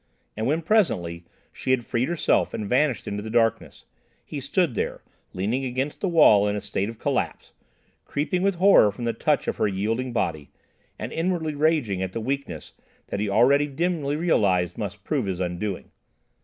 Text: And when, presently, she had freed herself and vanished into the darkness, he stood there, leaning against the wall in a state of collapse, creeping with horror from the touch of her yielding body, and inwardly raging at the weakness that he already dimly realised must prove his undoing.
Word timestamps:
And 0.35 0.47
when, 0.47 0.63
presently, 0.63 1.25
she 1.53 1.69
had 1.69 1.85
freed 1.85 2.07
herself 2.09 2.55
and 2.55 2.67
vanished 2.67 3.07
into 3.07 3.21
the 3.21 3.29
darkness, 3.29 3.85
he 4.25 4.39
stood 4.39 4.73
there, 4.73 5.03
leaning 5.31 5.63
against 5.63 6.01
the 6.01 6.09
wall 6.09 6.47
in 6.47 6.55
a 6.55 6.59
state 6.59 6.89
of 6.89 6.97
collapse, 6.97 7.53
creeping 8.03 8.41
with 8.41 8.55
horror 8.55 8.91
from 8.91 9.05
the 9.05 9.13
touch 9.13 9.47
of 9.47 9.57
her 9.57 9.67
yielding 9.67 10.11
body, 10.11 10.49
and 10.97 11.13
inwardly 11.13 11.53
raging 11.53 12.01
at 12.01 12.13
the 12.13 12.19
weakness 12.19 12.73
that 13.09 13.19
he 13.19 13.29
already 13.29 13.67
dimly 13.67 14.15
realised 14.15 14.75
must 14.75 15.03
prove 15.03 15.27
his 15.27 15.39
undoing. 15.39 15.91